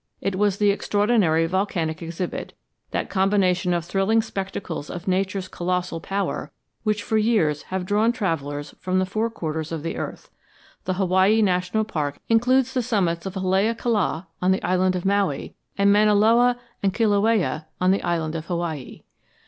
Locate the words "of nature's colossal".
4.89-5.99